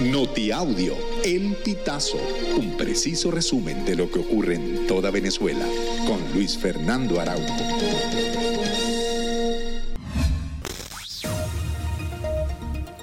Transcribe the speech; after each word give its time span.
Notiaudio, 0.00 0.96
El 1.24 1.54
Pitazo, 1.64 2.18
un 2.58 2.76
preciso 2.76 3.30
resumen 3.30 3.84
de 3.84 3.94
lo 3.94 4.10
que 4.10 4.18
ocurre 4.18 4.56
en 4.56 4.88
toda 4.88 5.12
Venezuela, 5.12 5.64
con 6.04 6.20
Luis 6.34 6.58
Fernando 6.58 7.20
Araújo. 7.20 7.46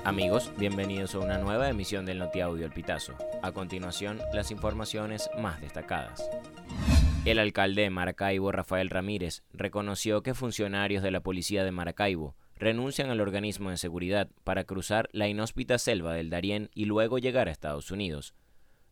Amigos, 0.04 0.52
bienvenidos 0.58 1.16
a 1.16 1.20
una 1.20 1.38
nueva 1.38 1.70
emisión 1.70 2.06
del 2.06 2.20
Notiaudio 2.20 2.66
El 2.66 2.74
Pitazo. 2.74 3.14
A 3.42 3.54
continuación, 3.54 4.20
las 4.34 4.52
informaciones 4.52 5.30
más 5.40 5.62
destacadas. 5.62 6.30
El 7.24 7.40
alcalde 7.40 7.84
de 7.84 7.90
Maracaibo, 7.90 8.52
Rafael 8.52 8.90
Ramírez, 8.90 9.44
reconoció 9.54 10.24
que 10.24 10.34
funcionarios 10.34 11.04
de 11.04 11.12
la 11.12 11.22
policía 11.22 11.64
de 11.64 11.72
Maracaibo 11.72 12.36
renuncian 12.62 13.10
al 13.10 13.22
organismo 13.22 13.72
de 13.72 13.78
seguridad 13.78 14.30
para 14.44 14.66
cruzar 14.66 15.10
la 15.14 15.28
inhóspita 15.28 15.80
selva 15.80 16.14
del 16.14 16.30
Darién 16.30 16.70
y 16.76 16.86
luego 16.86 17.18
llegar 17.18 17.48
a 17.48 17.52
Estados 17.52 17.90
Unidos. 17.90 18.36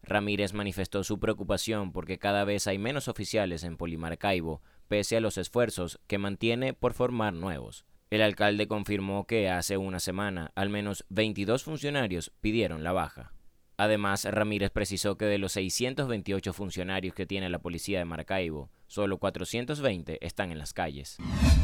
Ramírez 0.02 0.54
manifestó 0.54 1.04
su 1.04 1.20
preocupación 1.20 1.92
porque 1.92 2.18
cada 2.18 2.45
vez 2.45 2.66
hay 2.66 2.80
menos 2.80 3.08
oficiales 3.08 3.64
en 3.64 3.78
Polimarcaibo, 3.78 4.64
pese 4.88 5.18
a 5.18 5.22
los 5.22 5.38
esfuerzos 5.38 6.00
que 6.08 6.18
mantiene 6.18 6.73
por 6.73 6.95
formar 6.95 7.34
nuevos. 7.34 7.86
El 8.09 8.23
alcalde 8.23 8.68
confirmó 8.68 9.28
que 9.28 9.52
hace 9.52 9.78
una 9.78 10.00
semana 10.00 10.52
al 10.56 10.70
menos 10.70 11.06
22 11.09 11.64
funcionarios 11.64 12.31
pidieron 12.42 12.84
la 12.84 12.92
baja. 12.92 13.34
Además, 13.78 14.26
Ramírez 14.26 14.72
precisó 14.72 15.16
que 15.16 15.26
de 15.26 15.38
los 15.38 15.52
628 15.52 16.54
funcionarios 16.54 17.14
que 17.14 17.28
tiene 17.28 17.52
la 17.52 17.59
policía 17.59 18.00
de 18.00 18.06
Maracaibo, 18.06 18.72
solo 18.90 19.18
420 19.18 20.18
están 20.26 20.52
en 20.52 20.58
las 20.58 20.74
calles. 20.74 21.18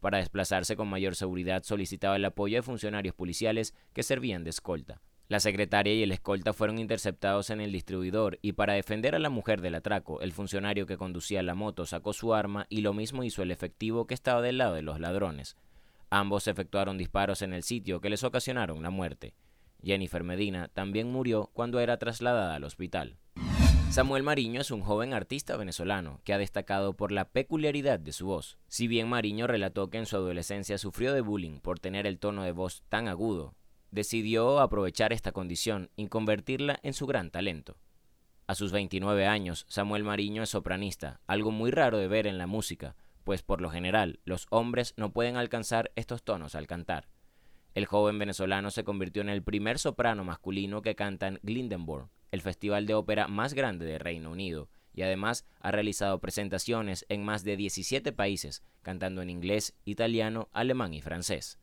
Para 0.00 0.18
desplazarse 0.18 0.76
con 0.76 0.88
mayor 0.88 1.14
seguridad 1.16 1.62
solicitaba 1.64 2.16
el 2.16 2.24
apoyo 2.24 2.56
de 2.56 2.62
funcionarios 2.62 3.14
policiales 3.14 3.74
que 3.92 4.02
servían 4.02 4.44
de 4.44 4.50
escolta. 4.50 5.00
La 5.28 5.40
secretaria 5.40 5.92
y 5.92 6.02
el 6.02 6.12
escolta 6.12 6.54
fueron 6.54 6.78
interceptados 6.78 7.50
en 7.50 7.60
el 7.60 7.70
distribuidor 7.70 8.38
y 8.40 8.52
para 8.52 8.72
defender 8.72 9.14
a 9.14 9.18
la 9.18 9.28
mujer 9.28 9.60
del 9.60 9.74
atraco, 9.74 10.22
el 10.22 10.32
funcionario 10.32 10.86
que 10.86 10.96
conducía 10.96 11.42
la 11.42 11.54
moto 11.54 11.84
sacó 11.84 12.14
su 12.14 12.32
arma 12.32 12.66
y 12.70 12.80
lo 12.80 12.94
mismo 12.94 13.24
hizo 13.24 13.42
el 13.42 13.50
efectivo 13.50 14.06
que 14.06 14.14
estaba 14.14 14.40
del 14.40 14.56
lado 14.56 14.74
de 14.74 14.82
los 14.82 15.00
ladrones. 15.00 15.56
Ambos 16.08 16.48
efectuaron 16.48 16.96
disparos 16.96 17.42
en 17.42 17.52
el 17.52 17.62
sitio 17.62 18.00
que 18.00 18.08
les 18.08 18.24
ocasionaron 18.24 18.82
la 18.82 18.88
muerte. 18.88 19.34
Jennifer 19.82 20.24
Medina 20.24 20.68
también 20.68 21.12
murió 21.12 21.50
cuando 21.52 21.78
era 21.80 21.98
trasladada 21.98 22.54
al 22.54 22.64
hospital. 22.64 23.18
Samuel 23.90 24.22
Mariño 24.22 24.60
es 24.60 24.70
un 24.70 24.82
joven 24.82 25.14
artista 25.14 25.56
venezolano 25.56 26.20
que 26.22 26.32
ha 26.34 26.38
destacado 26.38 26.92
por 26.92 27.10
la 27.10 27.24
peculiaridad 27.24 27.98
de 27.98 28.12
su 28.12 28.26
voz. 28.26 28.58
Si 28.68 28.86
bien 28.86 29.08
Mariño 29.08 29.46
relató 29.46 29.88
que 29.88 29.98
en 29.98 30.06
su 30.06 30.16
adolescencia 30.16 30.78
sufrió 30.78 31.14
de 31.14 31.22
bullying 31.22 31.58
por 31.58 31.80
tener 31.80 32.06
el 32.06 32.18
tono 32.18 32.44
de 32.44 32.52
voz 32.52 32.84
tan 32.90 33.08
agudo, 33.08 33.54
decidió 33.90 34.60
aprovechar 34.60 35.12
esta 35.12 35.32
condición 35.32 35.90
y 35.96 36.06
convertirla 36.08 36.78
en 36.82 36.92
su 36.92 37.06
gran 37.06 37.30
talento. 37.30 37.78
A 38.46 38.54
sus 38.54 38.72
29 38.72 39.26
años, 39.26 39.64
Samuel 39.68 40.04
Mariño 40.04 40.42
es 40.42 40.50
sopranista, 40.50 41.20
algo 41.26 41.50
muy 41.50 41.70
raro 41.70 41.98
de 41.98 42.08
ver 42.08 42.26
en 42.26 42.38
la 42.38 42.46
música, 42.46 42.94
pues 43.24 43.42
por 43.42 43.60
lo 43.60 43.70
general 43.70 44.20
los 44.24 44.46
hombres 44.50 44.94
no 44.96 45.12
pueden 45.12 45.36
alcanzar 45.36 45.90
estos 45.96 46.22
tonos 46.22 46.54
al 46.54 46.66
cantar. 46.66 47.08
El 47.74 47.86
joven 47.86 48.18
venezolano 48.18 48.70
se 48.70 48.84
convirtió 48.84 49.22
en 49.22 49.28
el 49.28 49.42
primer 49.42 49.78
soprano 49.78 50.24
masculino 50.24 50.82
que 50.82 50.94
canta 50.94 51.26
en 51.26 51.40
Glyndebourne, 51.42 52.08
el 52.30 52.40
festival 52.40 52.86
de 52.86 52.94
ópera 52.94 53.28
más 53.28 53.54
grande 53.54 53.86
de 53.86 53.98
Reino 53.98 54.30
Unido, 54.30 54.68
y 54.92 55.02
además 55.02 55.44
ha 55.60 55.70
realizado 55.70 56.18
presentaciones 56.18 57.06
en 57.08 57.24
más 57.24 57.44
de 57.44 57.56
17 57.56 58.12
países, 58.12 58.62
cantando 58.82 59.22
en 59.22 59.30
inglés, 59.30 59.74
italiano, 59.84 60.48
alemán 60.52 60.94
y 60.94 61.00
francés. 61.00 61.58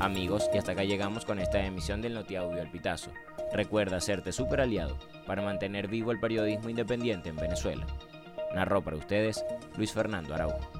Amigos, 0.00 0.48
y 0.54 0.56
hasta 0.56 0.72
acá 0.72 0.84
llegamos 0.84 1.26
con 1.26 1.38
esta 1.40 1.62
emisión 1.62 2.00
del 2.00 2.14
Notiaudio 2.14 2.62
El 2.62 2.70
Pitazo. 2.70 3.12
Recuerda 3.52 3.98
hacerte 3.98 4.32
super 4.32 4.62
aliado 4.62 4.98
para 5.26 5.42
mantener 5.42 5.88
vivo 5.88 6.10
el 6.10 6.20
periodismo 6.20 6.70
independiente 6.70 7.28
en 7.28 7.36
Venezuela. 7.36 7.86
Narró 8.54 8.82
para 8.82 8.96
ustedes 8.96 9.44
Luis 9.76 9.92
Fernando 9.92 10.34
Araujo. 10.34 10.79